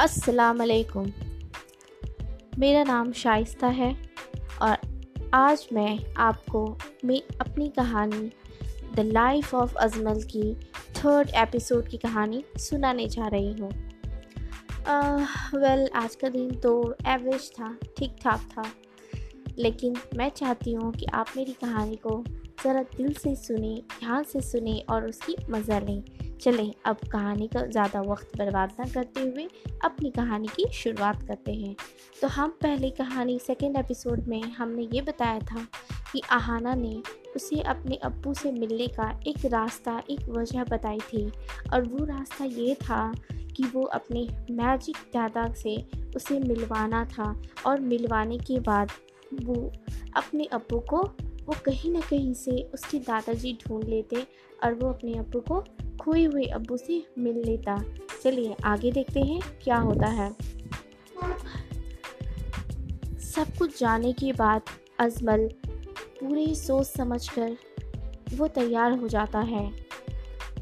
[0.00, 1.12] असलकुम
[2.58, 3.96] मेरा नाम शाइस्ता है
[4.62, 4.76] और
[5.34, 8.32] आज मैं आपको मैं, अपनी कहानी
[8.94, 10.54] द लाइफ ऑफ़ अजमल की
[10.96, 13.70] थर्ड एपिसोड की कहानी सुनाने जा रही हूँ।
[15.60, 18.64] वेल आज का दिन तो एवरेज था ठीक ठाक था,
[19.58, 22.24] लेकिन मैं चाहती हूँ कि आप मेरी कहानी को
[22.64, 26.02] ज़रा दिल से सुने, ध्यान से सुने और उसकी मज़ा लें।
[26.40, 29.46] चलें, अब कहानी का ज़्यादा वक्त बर्बाद ना करते हुए
[29.84, 31.74] अपनी कहानी की शुरुआत करते हैं।
[32.22, 35.66] तो हम पहले कहानी सेकेंड एपिसोड में हमने ये बताया था
[36.12, 37.02] कि आहाना ने
[37.36, 41.30] उसे अपने अब्बू से मिलने का एक रास्ता, एक वजह बताई थी
[41.72, 43.12] और वो रास्ता ये था
[43.56, 45.76] कि वो अपने मैजिक दादा से
[46.16, 47.34] उसे मिलवाना था
[47.66, 48.90] और मिलवाने के बाद
[49.42, 49.54] वो
[50.16, 51.02] अपने अब्बू को
[51.50, 54.26] वो कहीं ना कहीं से उसके दादाजी ढूंढ लेते
[54.64, 55.64] और वो अपने अबू को
[56.00, 57.84] खोए हुए अबू से मिल लेता।
[58.22, 60.30] चलिए, आगे देखते हैं क्या होता है।
[63.18, 64.62] सब कुछ जाने के बाद
[64.98, 65.48] अजमल
[66.20, 67.56] पूरे सोच समझकर
[68.34, 69.72] वो तैयार हो जाता है।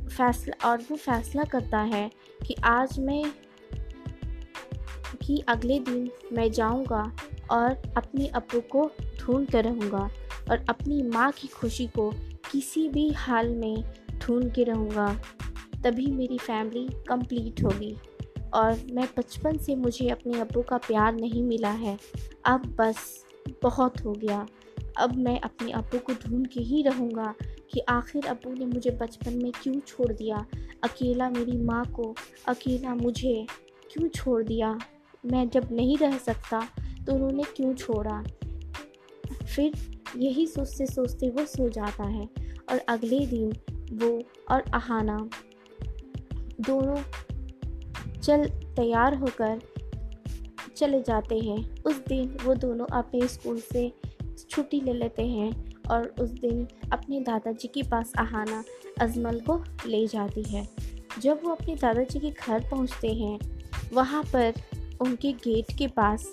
[0.08, 2.10] फैसला, और वो फैसला करता है
[2.46, 3.24] कि आज मैं
[5.22, 7.16] कि अगले दिन मैं जाऊँगा
[7.50, 10.10] और अपने अब्बू को ढूंढ कर रहूँगा।
[10.50, 12.10] और अपनी माँ की खुशी को
[12.52, 13.84] किसी भी हाल में
[14.18, 15.22] ढूंढ के रहूँगा,
[15.84, 17.96] तभी मेरी फैमिली कंप्लीट होगी।
[18.54, 21.98] और मैं बचपन से मुझे अपने अबू का प्यार नहीं मिला है।
[22.44, 23.26] अब बस
[23.62, 24.46] बहुत हो गया।
[24.98, 27.34] अब मैं अपने अबू को ढूंढ के ही रहूँगा
[27.72, 30.46] कि आखिर अबू ने मुझे बचपन में क्यों छोड़ दिया?
[30.84, 32.14] अकेला मेरी माँ को
[32.48, 33.46] अकेला मुझे
[33.92, 34.78] क्यों छोड़ दिया?
[35.26, 36.68] मैं जब नहीं रह सकता
[37.06, 38.24] तो उन्होंने क्यों छोड़ा?
[39.32, 42.28] फिर यही सोचते सोचते वो सो जाता है
[42.70, 43.52] और अगले दिन
[43.92, 45.30] वो और अहाना
[46.60, 46.96] दोनों
[48.20, 49.60] चल तैयार होकर
[50.76, 53.92] चले जाते हैं। उस दिन वो दोनों अपने स्कूल से
[54.50, 58.64] छुट्टी ले लेते हैं और उस दिन अपने दादाजी के पास आहाना
[59.00, 60.68] अजमल को ले जाती है।
[61.20, 63.38] जब वो अपने दादाजी के घर पहुँचते हैं,
[63.92, 64.54] वहाँ पर
[65.00, 66.32] उनके गेट के पास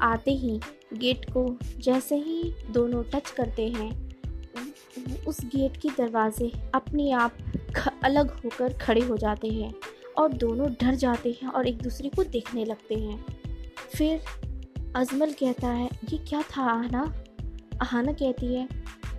[0.00, 0.60] आते ही
[0.94, 4.04] गेट को जैसे ही दोनों टच करते हैं,
[5.26, 7.36] उस गेट के दरवाजे अपने आप
[8.04, 9.74] अलग होकर खड़े हो जाते हैं
[10.18, 13.24] और दोनों डर जाते हैं और एक दूसरे को देखने लगते हैं।
[13.96, 14.20] फिर
[14.96, 17.02] अजमल कहता है, ये क्या था आहना
[17.82, 18.68] आहाना कहती है,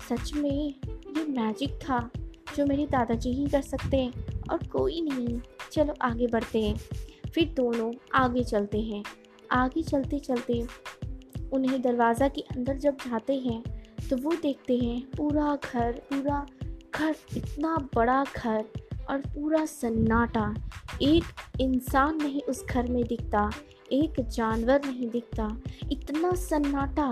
[0.09, 2.09] सच में ये मैजिक था
[2.57, 5.40] जो मेरे दादाजी ही कर सकते हैं और कोई नहीं।
[5.72, 6.78] चलो आगे बढ़ते हैं।
[7.34, 9.03] फिर दोनों आगे चलते हैं।
[9.52, 10.66] आगे चलते चलते
[11.55, 13.63] उन्हें दरवाज़ा के अंदर जब जाते हैं
[14.09, 16.45] तो वो देखते हैं, पूरा घर पूरा
[16.95, 18.63] घर, इतना बड़ा घर
[19.09, 20.53] और पूरा सन्नाटा।
[21.03, 21.23] एक
[21.61, 23.49] इंसान नहीं उस घर में दिखता,
[23.91, 25.47] एक जानवर नहीं दिखता।
[25.91, 27.09] इतना सन्नाटा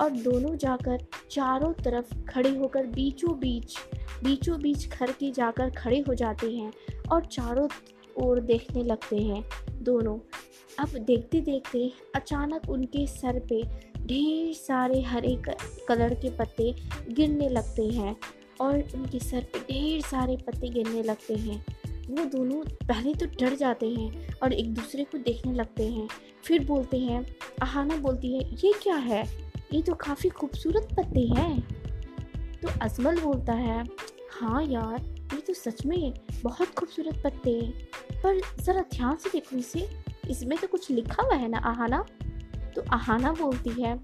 [0.00, 3.76] और दोनों जाकर चारों तरफ़ खड़े होकर बीचों बीच
[4.24, 6.72] बीचों बीच घर के जाकर खड़े हो जाते हैं
[7.12, 7.68] और चारों
[8.16, 9.44] ओर देखने लगते हैं।
[9.82, 10.18] दोनों
[10.80, 13.62] अब देखते देखते अचानक उनके सर पे
[14.06, 15.36] ढेर सारे हरे
[15.88, 16.74] कलर के पत्ते
[17.08, 18.16] गिरने लगते हैं
[18.60, 21.64] और उनके सर पे ढेर सारे पत्ते गिरने लगते हैं।
[22.10, 26.08] वो दोनों पहले तो डर जाते हैं और एक दूसरे को देखने लगते हैं।
[26.44, 27.24] फिर बोलते हैं
[27.62, 29.24] आहाना बोलती है, ये क्या है?
[29.72, 31.60] ये तो काफ़ी खूबसूरत पत्ते हैं।
[32.62, 33.84] तो अजमल बोलता है
[34.32, 35.00] हाँ यार,
[35.34, 36.12] ये तो सच में
[36.42, 37.72] बहुत खूबसूरत पत्ते हैं।
[38.22, 39.88] पर ज़रा ध्यान से देखो इसे।
[40.30, 42.04] इसमें तो कुछ लिखा हुआ है ना, आहाना?
[42.74, 43.94] तो आहाना बोलती है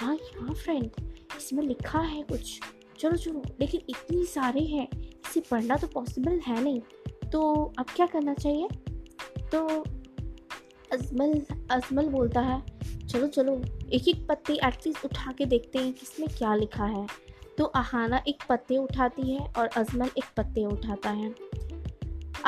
[0.00, 0.90] हाँ हाँ फ्रेंड
[1.38, 2.60] इसमें लिखा है कुछ।
[2.98, 6.80] चलो चलो, लेकिन इतनी सारे हैं, इसे पढ़ना तो पॉसिबल है नहीं।
[7.30, 8.68] तो अब क्या करना चाहिए?
[9.52, 9.66] तो
[10.92, 11.40] अजमल
[11.70, 12.62] अजमल बोलता है,
[13.08, 13.60] चलो चलो
[13.92, 17.06] एक एक पत्ते एटलीस्ट उठा के देखते हैं कि इसमें क्या लिखा है।
[17.58, 21.34] तो आहाना एक पत्ते उठाती है और अजमल एक पत्ते उठाता है।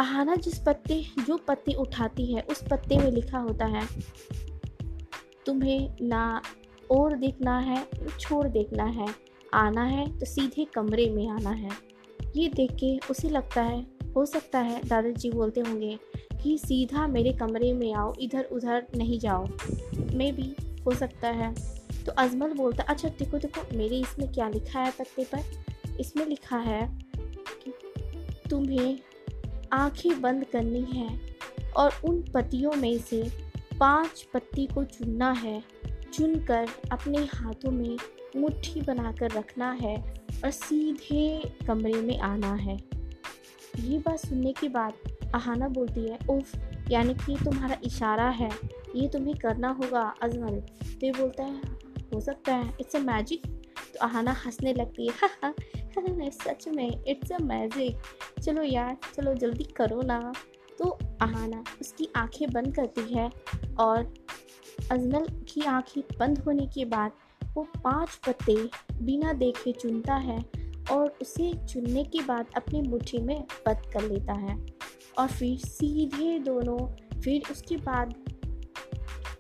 [0.01, 3.87] आहाना जिस पत्ते, जो पत्ते उठाती है, उस पत्ते में लिखा होता है,
[5.47, 6.43] तुम्हें ना
[6.91, 7.87] और देखना है,
[8.21, 9.07] छोड़ देखना है,
[9.55, 11.71] आना है तो सीधे कमरे में आना है।
[12.37, 13.87] ये देख के उसे लगता है,
[14.17, 15.99] हो सकता है दादाजी बोलते होंगे
[16.43, 19.47] कि सीधा मेरे कमरे में आओ इधर उधर नहीं जाओ।
[20.15, 20.55] मे भी
[20.87, 21.55] हो सकता है।
[22.05, 25.41] तो अजमल बोलता अच्छा देखो देखो, मेरे इसमें क्या लिखा है पत्ते पर?
[26.01, 26.99] इसमें लिखा है
[27.65, 27.73] कि
[28.51, 28.99] तुम्हें
[29.73, 31.21] आँखें बंद करनी है
[31.77, 33.23] और उन पत्तियों में से
[33.81, 35.63] पाँच पत्ती को चुनना है,
[36.13, 37.97] चुनकर अपने हाथों में
[38.37, 39.97] मुट्ठी बनाकर रखना है
[40.45, 42.77] और सीधे कमरे में आना है।
[43.79, 44.93] ये बात सुनने के बाद
[45.35, 46.53] आहाना बोलती है, उफ,
[46.91, 48.51] यानी कि तुम्हारा इशारा है,
[48.97, 51.63] ये तुम्हें करना होगा, अजमल। तो ये बोलता है,
[52.15, 53.47] हो सकता है इट्स अ मैजिक
[53.93, 55.55] तो आहाना हंसने लगती है हाँ
[56.31, 57.97] सच में इट्स अ मैजिक
[58.43, 60.33] चलो यार, चलो जल्दी करो ना।
[60.79, 63.31] तो अहाना उसकी आँखें बंद करती है
[63.81, 64.15] और
[64.93, 67.13] अजमल की आँखें बंद होने के बाद
[67.55, 68.71] वो पाँच पत्ते
[69.03, 70.45] बिना देखे चुनता है
[70.93, 74.67] और उसे चुनने के बाद अपनी मुट्ठी में बंद कर लेता है
[75.19, 76.79] और फिर सीधे दोनों,
[77.21, 78.15] फिर उसके बाद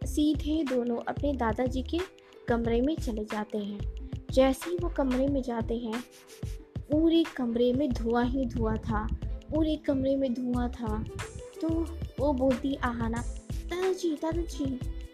[0.05, 1.99] सीधे दोनों अपने दादाजी के
[2.49, 4.00] कमरे में चले जाते हैं।
[4.31, 6.03] जैसे ही वो कमरे में जाते हैं,
[6.91, 9.07] पूरे कमरे में धुआँ ही धुआँ था,
[9.51, 11.03] पूरे कमरे में धुआँ था।
[11.61, 11.69] तो
[12.21, 13.23] वो बोलती आहाना
[13.53, 14.65] दादाजी दादाजी,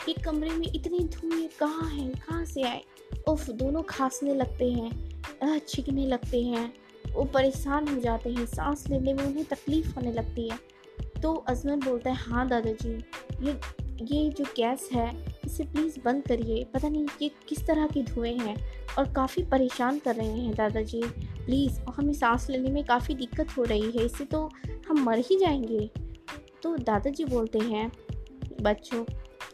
[0.08, 2.82] ये कमरे में इतने धुएँ कहाँ हैं, कहाँ से आए?
[3.28, 6.72] उफ, दोनों खांसने लगते हैं छिकने लगते हैं।
[7.12, 10.58] वो परेशान हो जाते हैं, सांस लेने में उन्हें तकलीफ़ होने लगती है।
[11.22, 12.92] तो अजमल बोलता है हाँ दादाजी,
[13.42, 13.60] ये
[14.02, 18.38] ये जो गैस है इसे प्लीज़ बंद करिए। पता नहीं कि किस तरह के धुएँ
[18.38, 18.56] हैं
[18.98, 23.46] और काफ़ी परेशान कर रहे हैं दादाजी। प्लीज़ और हमें सांस लेने में काफ़ी दिक्कत
[23.56, 24.50] हो रही है। इससे तो
[24.88, 25.90] हम मर ही जाएँगे।
[26.62, 27.92] तो दादाजी बोलते हैं,
[28.62, 29.04] बच्चों,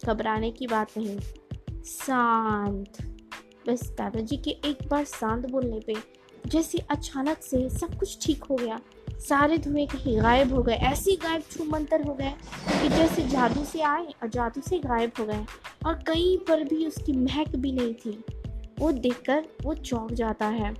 [0.06, 1.18] घबराने की बात नहीं।
[1.84, 3.16] शांत।
[3.68, 5.94] बस दादाजी के एक बार शांत बोलने पे
[6.46, 8.80] जैसे अचानक से सब कुछ ठीक हो गया।
[9.28, 12.34] सारे धुएँ कहीं गायब हो गए। ऐसे गायब छू मंतर हो गए
[12.82, 15.44] कि जैसे जादू से आए और जादू से गायब हो गए।
[15.86, 18.24] और कहीं पर भी उसकी महक भी नहीं थी।
[18.78, 20.74] वो देखकर वो चौंक जाता है।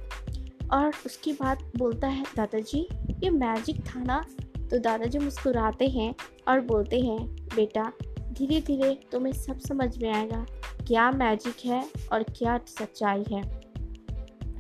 [0.73, 2.89] और उसके बाद बोलता है, दादाजी,
[3.25, 4.25] ये मैजिक था ना?
[4.71, 6.15] तो दादाजी मुस्कुराते हैं
[6.49, 7.93] और बोलते हैं, बेटा
[8.33, 10.47] धीरे धीरे तुम्हें सब समझ में आएगा
[10.87, 13.43] क्या मैजिक है और क्या सच्चाई है।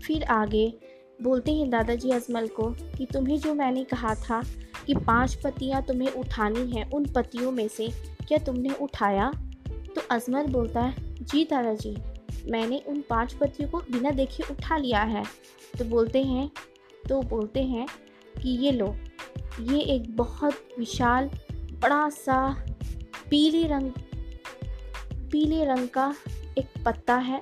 [0.07, 0.79] फिर आगे
[1.23, 4.43] बोलते हैं दादाजी अजमल को कि तुम्हें जो मैंने कहा था
[4.87, 7.89] कि पाँच पत्तियाँ तुम्हें उठानी हैं, उन पतियों में से
[8.29, 9.33] क्या तुमने उठाया?
[9.95, 11.97] तो अजमल बोलता है, जी दादाजी,
[12.51, 15.25] मैंने उन पाँच पतियों को बिना देखे उठा लिया है।
[15.79, 16.51] तो बोलते हैं
[17.09, 17.87] तो बोलते हैं
[18.43, 18.95] कि ये लो,
[19.61, 22.67] ये एक बहुत विशाल, बड़ा सा,
[23.31, 23.91] पीले रंग
[25.33, 26.15] पीले रंग का
[26.59, 27.41] एक पत्ता है।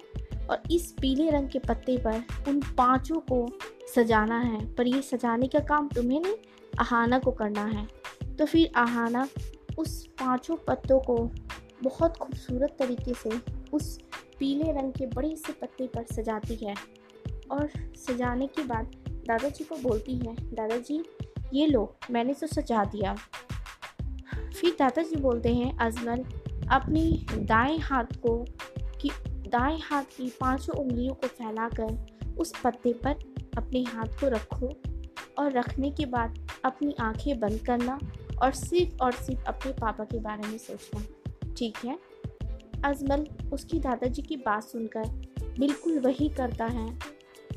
[0.50, 3.48] और इस पीले रंग के पत्ते पर उन पाँचों को
[3.94, 6.34] सजाना है। पर ये सजाने का काम तुम्हें नहीं,
[6.78, 7.88] आहाना को करना है।
[8.36, 9.28] तो फिर आहाना
[9.78, 11.30] उस पाँचों पत्तों को
[11.82, 13.30] बहुत खूबसूरत तरीके से
[13.72, 14.00] उस
[14.38, 16.74] पीले रंग के बड़े से पत्ते पर सजाती है।
[17.50, 21.04] और सजाने के बाद दादाजी को बोलती है, दादाजी,
[21.54, 23.14] ये लो, मैंने तो सजा दिया।
[24.60, 26.24] फिर दादाजी बोलते हैं, अजमल,
[26.68, 28.44] अपनी दाएँ हाथ को
[29.00, 29.10] कि
[29.50, 32.06] दाएँ हाथ की पाँचों उंगलियों को फैलाकर
[32.38, 33.12] उस पत्ते पर
[33.56, 34.74] अपने हाथ को रखो
[35.38, 37.98] और रखने के बाद अपनी आँखें बंद करना
[38.42, 41.02] और सिर्फ़ और सिर्फ़ अपने पापा के बारे में सोचना।
[41.56, 41.98] ठीक है?
[42.84, 45.04] अजमल, उसकी दादाजी की बात सुनकर
[45.58, 46.98] बिल्कुल वही करता है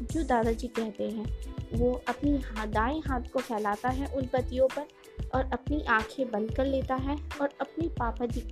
[0.01, 1.25] जो दादाजी कहते हैं।
[1.73, 4.87] वो अपनी हाथ दाएँ हाथ को फैलाता है उन पतियों पर
[5.35, 8.43] और अपनी आँखें बंद कर लेता है और अपने पापा जी,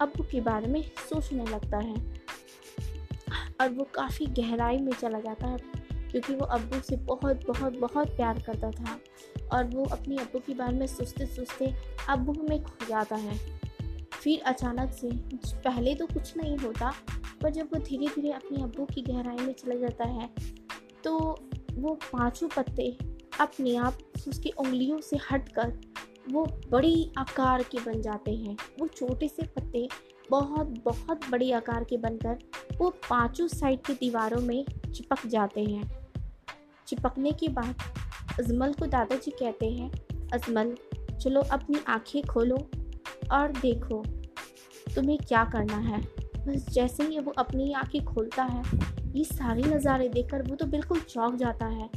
[0.00, 2.15] अबू के बारे में सोचने लगता है।
[3.60, 5.58] और वो काफ़ी गहराई में चला जाता है,
[6.10, 8.98] क्योंकि वो अब्बू से बहुत बहुत बहुत प्यार करता था।
[9.52, 11.72] और वो अपनी अब्बू के बारे में सोचते सोचते
[12.08, 13.38] अब्बू में खो जाता है।
[14.12, 15.10] फिर अचानक से
[15.44, 16.92] पहले तो कुछ नहीं होता,
[17.42, 20.30] पर जब वो धीरे धीरे अपनी अब्बू की गहराई में चला जाता है
[21.04, 21.18] तो
[21.72, 22.96] वो पाँचों पत्ते
[23.40, 25.72] अपने आप उसकी उंगलियों से हटकर
[26.30, 29.86] वो बड़ी आकार के बन जाते हैं। वो छोटे से पत्ते
[30.30, 32.38] बहुत बहुत बड़े आकार के बनकर
[32.78, 35.90] वो पाँचों साइड की दीवारों में चिपक जाते हैं।
[36.88, 37.82] चिपकने के बाद
[38.40, 39.90] अजमल को दादाजी कहते हैं,
[40.32, 40.74] अजमल,
[41.20, 42.56] चलो अपनी आँखें खोलो
[43.32, 44.02] और देखो
[44.94, 46.00] तुम्हें क्या करना है।
[46.38, 48.62] बस जैसे ही वो अपनी आँखें खोलता है,
[49.14, 51.88] ये सारे नज़ारे देखकर वो तो बिल्कुल चौंक जाता है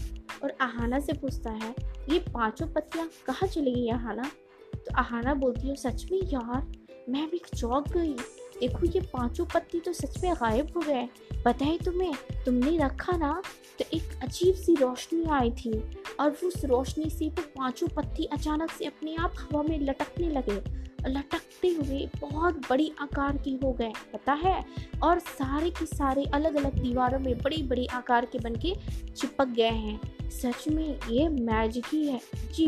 [0.43, 1.73] और आहाना से पूछता है,
[2.09, 4.29] ये पाँचों पत्तियाँ कहाँ चली गई आहाना
[4.75, 6.71] तो आहाना बोलती है, सच में यार
[7.09, 8.13] मैं भी चौंक गई।
[8.59, 11.07] देखो, ये पाँचों पत्ती तो सच में गायब हो गए।
[11.45, 12.13] पता है तुम्हें,
[12.45, 13.41] तुमने रखा ना
[13.79, 15.71] तो एक अजीब सी रोशनी आई थी।
[16.19, 20.79] और उस रोशनी से वो पाँचों पत्ती अचानक से अपने आप हवा में लटकने लगे
[21.05, 24.65] लटकते हुए बहुत बड़ी आकार की हो गए, पता है?
[25.03, 28.73] और सारे के सारे अलग अलग दीवारों में बड़ी बड़ी आकार के बन के
[29.11, 32.19] चिपक गए हैं। सच में ये मैजिक ही है।
[32.53, 32.67] जी,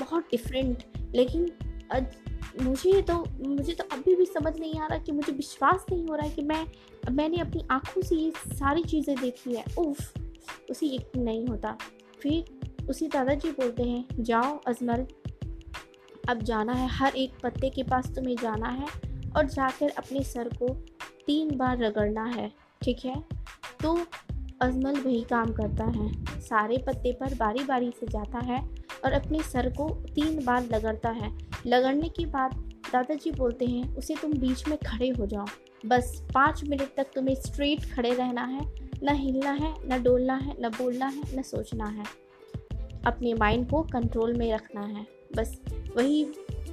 [0.00, 0.84] बहुत डिफरेंट
[1.14, 1.50] लेकिन
[2.62, 3.14] मुझे तो
[3.46, 6.34] मुझे तो अभी भी समझ नहीं आ रहा कि मुझे विश्वास नहीं हो रहा है
[6.34, 6.66] कि मैं,
[7.10, 10.12] मैंने अपनी आँखों से ये सारी चीज़ें देखी है। उफ,
[10.70, 11.76] उसे यकीन नहीं होता।
[12.22, 15.06] फिर उसी दादाजी बोलते हैं, जाओ अजमल,
[16.28, 18.86] अब जाना है, हर एक पत्ते के पास तुम्हें जाना है
[19.36, 20.68] और जाकर अपने सर को
[21.26, 22.50] तीन बार रगड़ना है,
[22.82, 23.24] ठीक है?
[23.82, 23.98] तो
[24.62, 28.60] अजमल वही काम करता है, सारे पत्ते पर बारी बारी से जाता है
[29.04, 34.14] और अपने सर को तीन बार लगड़ता है। लगड़ने के बाद दादाजी बोलते हैं, उसे
[34.22, 35.46] तुम बीच में खड़े हो जाओ।
[35.86, 40.54] बस पाँच मिनट तक तुम्हें स्ट्रेट खड़े रहना है, न हिलना है, न डोलना है,
[40.60, 42.04] न बोलना है, न सोचना है।
[43.06, 45.60] अपने माइंड को कंट्रोल में रखना है। बस
[45.96, 46.24] वही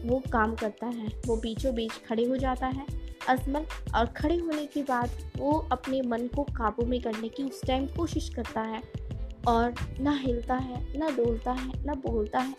[0.05, 2.85] वो काम करता है। वो बीचों बीच खड़े हो जाता है।
[3.29, 3.65] अजमल
[3.95, 7.87] और खड़े होने के बाद वो अपने मन को काबू में करने की उस टाइम
[7.87, 9.06] कोशिश करता है।
[9.47, 12.55] और ना हिलता है, ना डोलता है, ना बोलता है।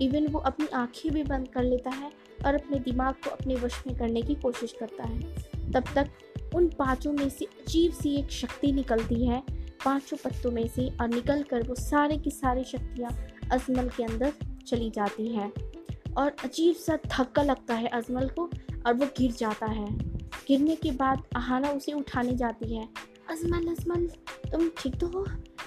[0.00, 2.12] इवन वो अपनी आँखें भी बंद कर लेता है
[2.46, 5.20] और अपने दिमाग को अपने वश में करने की कोशिश करता है।
[5.72, 6.10] तब तक
[6.54, 9.42] उन पाँचों में से अजीब सी एक शक्ति निकलती है।
[9.84, 13.10] पाँचों पत्तों में से और निकल कर वो सारे की सारी शक्तियाँ
[13.52, 14.32] अजमल के अंदर
[14.66, 15.52] चली जाती हैं।
[16.18, 18.50] और अजीब सा धक्का लगता है अजमल को
[18.86, 19.98] और वो गिर जाता है।
[20.48, 22.88] गिरने के बाद आहाना उसे उठाने जाती है।
[23.30, 24.06] अजमल अजमल,
[24.52, 25.26] तुम ठीक तो हो?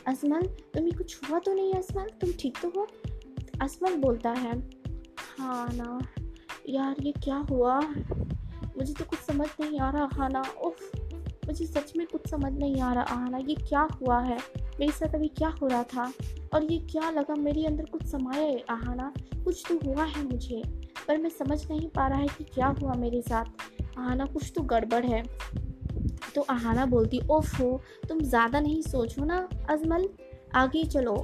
[0.09, 0.41] अजमल
[0.73, 2.87] तुम्हें कुछ हुआ तो नहीं अजमल तुम ठीक तो हो?
[3.61, 4.53] अजमल बोलता है
[5.39, 5.99] हाँ ना।
[6.69, 7.79] यार, ये क्या हुआ?
[8.77, 10.91] मुझे तो कुछ समझ नहीं आ रहा आना उफ,
[11.47, 14.37] मुझे सच में कुछ समझ नहीं आ रहा आना ये क्या हुआ है?
[14.79, 16.11] मेरे साथ अभी क्या हो रहा था?
[16.53, 19.11] और ये क्या लगा मेरे अंदर कुछ समाया है आहाना
[19.43, 20.61] कुछ तो हुआ है मुझे,
[21.07, 23.45] पर मैं समझ नहीं पा रहा है कि क्या हुआ मेरे साथ।
[23.97, 25.23] आहाना कुछ तो गड़बड़ है।
[26.36, 27.62] तो आहाना बोलती, ओफ,
[28.09, 30.09] तुम ज़्यादा नहीं सोचो ना, अजमल।
[30.55, 31.15] आगे चलो।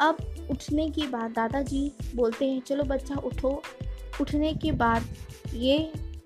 [0.00, 0.16] अब
[0.50, 3.62] उठने के बाद दादाजी बोलते हैं, चलो बच्चा, उठो।
[4.20, 5.02] उठने के बाद
[5.54, 5.76] ये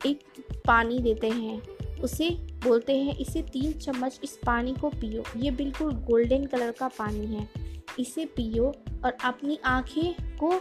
[0.07, 0.21] एक
[0.66, 1.62] पानी देते हैं।
[2.02, 2.31] उसे
[2.64, 7.26] बोलते हैं, इसे तीन चम्मच इस पानी को पियो। ये बिल्कुल गोल्डन कलर का पानी
[7.26, 7.49] है।
[8.00, 10.14] इसे पियो और अपनी आँखें
[10.45, 10.52] को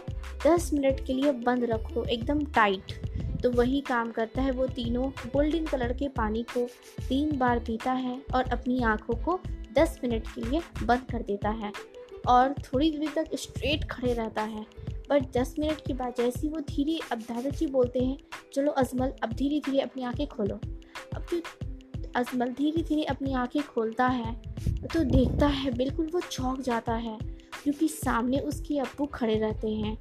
[0.46, 2.92] 10 मिनट के लिए बंद रखो, एकदम टाइट।
[3.44, 6.66] तो वही काम करता है वो तीनों गोल्डन कलर के पानी को
[7.08, 9.38] तीन बार पीता है और अपनी आँखों को
[9.74, 11.72] 10 मिनट के लिए बंद कर देता है
[12.28, 14.64] और थोड़ी देर तक स्ट्रेट खड़े रहता है।
[15.08, 18.16] पर 10 मिनट के बाद जैसे वो धीरे, अब दादाजी बोलते हैं,
[18.54, 20.54] चलो अजमल, अब धीरे धीरे अपनी आँखें खोलो।
[21.14, 21.40] अब तो
[22.16, 24.34] अजमल धीरे धीरे अपनी आँखें खोलता है
[24.84, 27.18] तो देखता है बिल्कुल वो चौंक जाता है,
[27.62, 29.96] क्योंकि सामने उसके अप्पू खड़े रहते हैं।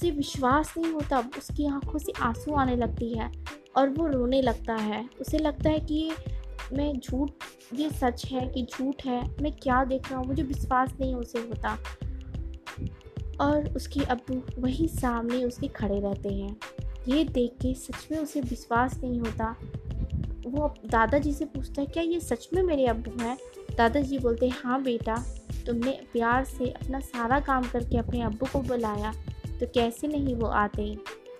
[0.00, 3.32] उसे विश्वास नहीं होता उसकी आँखों से आँसू आने लगती है
[3.76, 6.12] और वो रोने लगता है। उसे लगता है कि ये,
[6.72, 7.30] मैं झूठ,
[7.74, 10.26] ये सच है कि झूठ है, मैं क्या देख रहा हूँ?
[10.26, 11.78] मुझे विश्वास नहीं उसे होता।
[13.40, 16.56] और उसके अब्बू वहीं सामने उसके खड़े रहते हैं।
[17.08, 19.56] ये देख के सच में उसे विश्वास नहीं होता।
[20.46, 23.38] वो दादाजी से पूछता है, क्या ये सच में मेरे अबू हैं?
[23.76, 25.16] दादाजी बोलते हैं हाँ बेटा,
[25.66, 29.12] तुमने प्यार से अपना सारा काम करके अपने अबू को बुलाया।
[29.60, 30.96] तो कैसे नहीं वो आते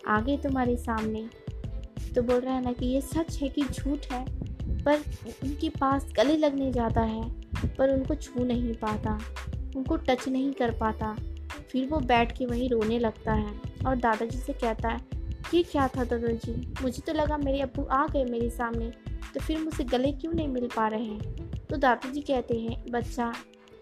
[0.09, 1.29] आगे तुम्हारे सामने?
[2.15, 4.25] तो बोल रहा है ना कि ये सच है कि झूठ है,
[4.85, 4.99] पर
[5.45, 7.23] उनके पास गले लगने जाता है,
[7.77, 9.19] पर उनको छू नहीं पाता,
[9.77, 11.17] उनको टच नहीं कर पाता।
[11.71, 13.53] फिर वो बैठ के वहीं रोने लगता है
[13.87, 15.01] और दादाजी से कहता है,
[15.55, 16.75] ये क्या था दादाजी?
[16.83, 18.91] मुझे तो लगा मेरे अबू आ गए मेरे सामने
[19.35, 21.49] तो फिर मुझसे गले क्यों नहीं मिल पा रहे हैं?
[21.61, 23.33] तो दादाजी कहते हैं, बच्चा,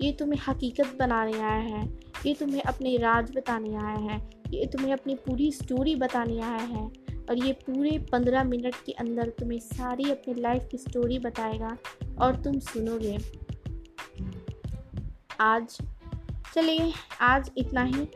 [0.03, 1.87] ये तुम्हें हकीकत बनाने आया है
[2.27, 4.21] ये तुम्हें अपने राज बताने आया है,
[4.51, 6.85] ये तुम्हें अपनी पूरी स्टोरी बताने आया है
[7.21, 11.77] और ये पूरे पंद्रह मिनट के अंदर तुम्हें सारी अपनी लाइफ की स्टोरी बताएगा
[12.21, 13.17] और तुम सुनोगे।
[15.41, 15.79] आज
[16.55, 18.09] चलिए, आज इतना ही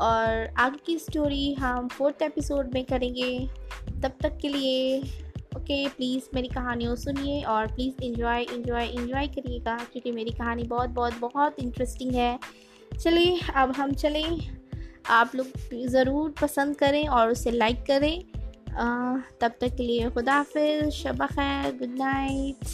[0.00, 3.38] और आगे की स्टोरी हम फोर्थ एपिसोड में करेंगे।
[4.02, 5.00] तब तक के लिए
[5.56, 10.90] ओके प्लीज़ मेरी कहानियों सुनिए और प्लीज़ इन्जॉय इन्जॉय इन्जॉय करिएगा, क्योंकि मेरी कहानी बहुत
[10.90, 12.38] बहुत बहुत इंटरेस्टिंग है।
[12.92, 14.40] चलिए अब हम चलें।
[15.10, 18.22] आप लोग ज़रूर पसंद करें और उसे लाइक करें।
[18.72, 22.64] आ, तब तक के लिए खुदाफिज शब खैर गुड नाइट